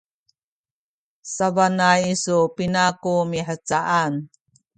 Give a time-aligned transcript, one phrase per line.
[1.35, 4.13] sabana isu pina ku mihcaan?